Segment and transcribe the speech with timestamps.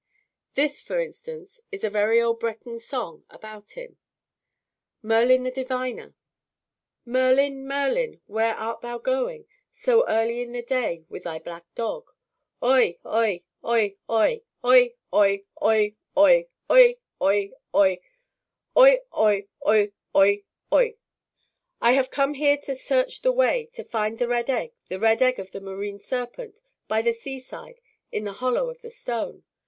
[0.55, 3.99] This, for instance, is a very old Breton song about him:
[5.03, 6.15] MERLIN THE DIVINER
[7.05, 7.67] Merlin!
[7.67, 8.19] Merlin!
[8.25, 12.09] where art thou going So early in the day, with thy black dog?
[12.63, 12.97] Oi!
[13.05, 13.41] oi!
[13.63, 13.93] oi!
[14.09, 14.41] oi!
[14.65, 14.93] oi!
[15.13, 15.43] oi!
[15.61, 15.95] oi!
[16.17, 16.47] oi!
[16.67, 16.85] oi!
[17.21, 17.53] oi!
[17.75, 17.93] oi!
[17.93, 17.99] Oi!
[18.75, 18.99] oi!
[19.63, 19.93] oi!
[20.15, 20.43] oi!
[20.73, 20.95] oi!
[21.79, 25.21] I have come here to search the way, To find the red egg; The red
[25.21, 27.79] egg of the marine serpent, By the seaside,
[28.11, 29.43] in the hollow of the stone.